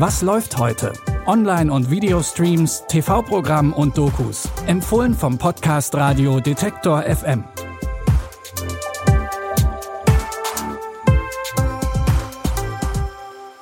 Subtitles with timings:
[0.00, 0.94] Was läuft heute?
[1.26, 4.48] Online- und Videostreams, TV-Programm und Dokus.
[4.66, 7.44] Empfohlen vom Podcast Radio Detektor FM.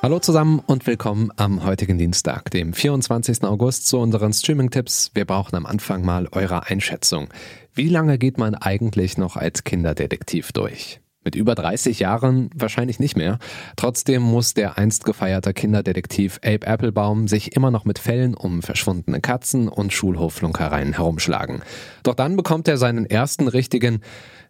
[0.00, 3.42] Hallo zusammen und willkommen am heutigen Dienstag, dem 24.
[3.42, 5.10] August, zu unseren Streaming-Tipps.
[5.14, 7.30] Wir brauchen am Anfang mal eure Einschätzung.
[7.74, 11.00] Wie lange geht man eigentlich noch als Kinderdetektiv durch?
[11.28, 13.38] Mit über 30 Jahren wahrscheinlich nicht mehr.
[13.76, 19.20] Trotzdem muss der einst gefeierte Kinderdetektiv Abe Applebaum sich immer noch mit Fällen um verschwundene
[19.20, 21.60] Katzen und Schulhoflunkereien herumschlagen.
[22.02, 24.00] Doch dann bekommt er seinen ersten richtigen,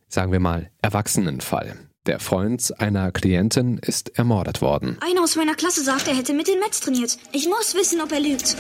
[0.07, 1.75] sagen wir mal, Erwachsenenfall.
[2.07, 4.99] Der Freund einer Klientin ist ermordet worden.
[5.01, 7.19] Einer aus meiner Klasse sagt, er hätte mit den Mets trainiert.
[7.33, 8.57] Ich muss wissen, ob er lügt.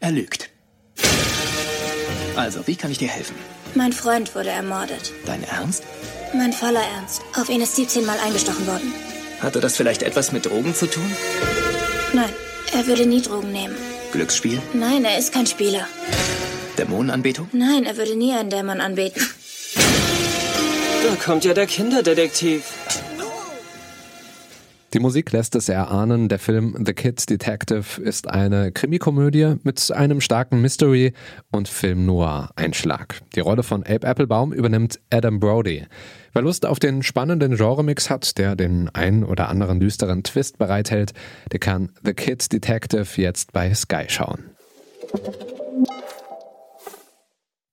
[0.00, 0.48] Er lügt.
[2.34, 3.36] Also, wie kann ich dir helfen?
[3.74, 5.12] Mein Freund wurde ermordet.
[5.26, 5.84] Dein Ernst?
[6.32, 7.22] Mein voller Ernst.
[7.36, 8.92] Auf ihn ist 17 Mal eingestochen worden.
[9.40, 11.10] Hatte das vielleicht etwas mit Drogen zu tun?
[12.12, 12.32] Nein,
[12.72, 13.74] er würde nie Drogen nehmen.
[14.12, 14.60] Glücksspiel?
[14.72, 15.86] Nein, er ist kein Spieler.
[16.78, 17.48] Dämonenanbetung?
[17.52, 19.26] Nein, er würde nie einen Dämon anbeten.
[21.02, 22.62] Da kommt ja der Kinderdetektiv.
[24.92, 30.20] Die Musik lässt es erahnen, der Film The Kids Detective ist eine Krimikomödie mit einem
[30.20, 31.12] starken Mystery-
[31.52, 33.20] und Film-Noir-Einschlag.
[33.36, 35.86] Die Rolle von Abe Applebaum übernimmt Adam Brody.
[36.32, 41.12] Wer Lust auf den spannenden Genremix hat, der den ein oder anderen düsteren Twist bereithält,
[41.52, 44.50] der kann The Kids Detective jetzt bei Sky schauen.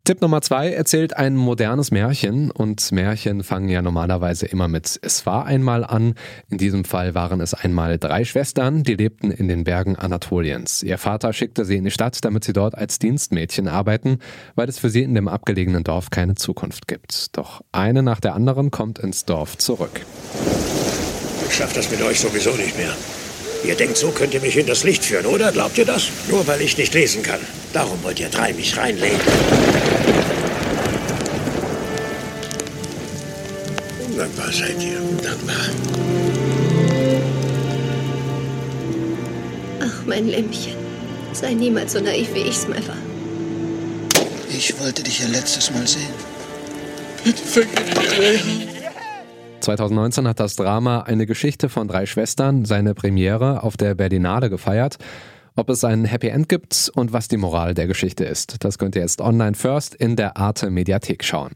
[0.07, 5.25] Tipp Nummer zwei erzählt ein modernes Märchen und Märchen fangen ja normalerweise immer mit Es
[5.25, 6.13] war einmal an.
[6.49, 10.81] In diesem Fall waren es einmal drei Schwestern, die lebten in den Bergen Anatoliens.
[10.81, 14.19] Ihr Vater schickte sie in die Stadt, damit sie dort als Dienstmädchen arbeiten,
[14.55, 17.35] weil es für sie in dem abgelegenen Dorf keine Zukunft gibt.
[17.35, 20.05] Doch eine nach der anderen kommt ins Dorf zurück.
[21.49, 22.93] Ich schaff das mit euch sowieso nicht mehr.
[23.63, 25.51] Ihr denkt, so könnt ihr mich in das Licht führen, oder?
[25.51, 26.09] Glaubt ihr das?
[26.29, 27.39] Nur weil ich nicht lesen kann.
[27.73, 29.19] Darum wollt ihr drei mich reinlegen.
[34.05, 35.55] Undankbar seid ihr, undankbar.
[39.81, 40.75] Ach, mein Lämmchen.
[41.33, 42.97] Sei niemals so naiv, wie ich's mal war.
[44.49, 46.13] Ich wollte dich ja letztes Mal sehen.
[47.23, 48.76] Bitte vergib mir.
[49.59, 54.97] 2019 hat das Drama Eine Geschichte von drei Schwestern seine Premiere auf der Berlinale gefeiert.
[55.55, 58.95] Ob es ein Happy End gibt und was die Moral der Geschichte ist, das könnt
[58.95, 61.53] ihr jetzt online first in der Arte Mediathek schauen.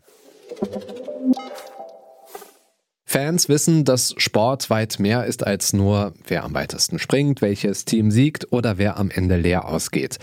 [3.06, 8.10] Fans wissen, dass Sport weit mehr ist als nur, wer am weitesten springt, welches Team
[8.10, 10.18] siegt oder wer am Ende leer ausgeht.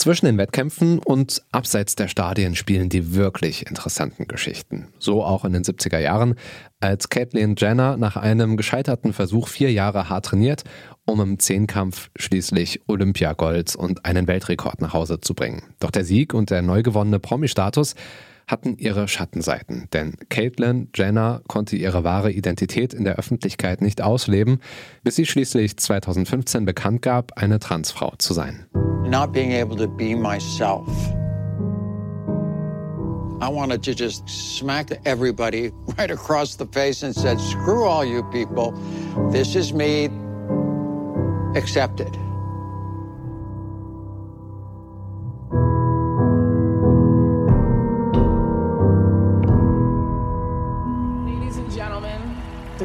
[0.00, 4.86] Zwischen den Wettkämpfen und abseits der Stadien spielen die wirklich interessanten Geschichten.
[5.00, 6.36] So auch in den 70er Jahren,
[6.78, 10.62] als Caitlyn Jenner nach einem gescheiterten Versuch vier Jahre hart trainiert,
[11.04, 15.64] um im Zehnkampf schließlich Olympiagold und einen Weltrekord nach Hause zu bringen.
[15.80, 17.96] Doch der Sieg und der neu gewonnene Promi-Status
[18.48, 24.58] hatten ihre Schattenseiten, denn Caitlyn Jenner konnte ihre wahre Identität in der Öffentlichkeit nicht ausleben,
[25.04, 28.66] bis sie schließlich 2015 bekannt gab, eine Transfrau zu sein.
[29.06, 30.88] Not being able to be myself.
[33.40, 38.24] I wanted to just smack everybody right across the face and said, screw all you
[38.32, 38.72] people.
[39.30, 40.10] This is me.
[41.54, 42.27] Accepted.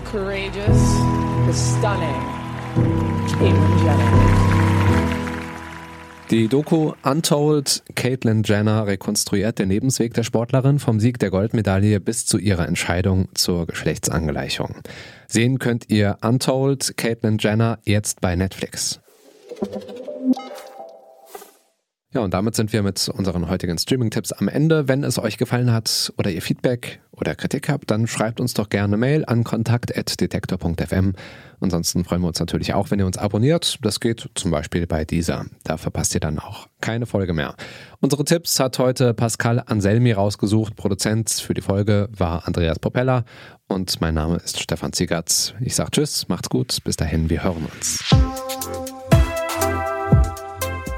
[0.06, 0.82] Courageous,
[1.48, 2.22] the stunning
[3.40, 4.54] Caitlyn Jenner.
[6.32, 12.26] Die Doku Untold Caitlyn Jenner rekonstruiert den Lebensweg der Sportlerin vom Sieg der Goldmedaille bis
[12.26, 14.78] zu ihrer Entscheidung zur Geschlechtsangleichung.
[15.28, 19.00] Sehen könnt ihr Untold Caitlyn Jenner jetzt bei Netflix.
[22.14, 24.88] Ja, und damit sind wir mit unseren heutigen Streaming-Tipps am Ende.
[24.88, 28.70] Wenn es euch gefallen hat oder ihr Feedback oder Kritik habt, dann schreibt uns doch
[28.70, 31.14] gerne Mail an kontakt.detektor.fm.
[31.60, 33.80] Ansonsten freuen wir uns natürlich auch, wenn ihr uns abonniert.
[33.82, 35.46] Das geht zum Beispiel bei dieser.
[35.64, 37.56] Da verpasst ihr dann auch keine Folge mehr.
[38.00, 40.76] Unsere Tipps hat heute Pascal Anselmi rausgesucht.
[40.76, 43.26] Produzent für die Folge war Andreas Popella.
[43.68, 45.56] Und mein Name ist Stefan Ziegatz.
[45.62, 46.78] Ich sage Tschüss, macht's gut.
[46.84, 48.04] Bis dahin, wir hören uns.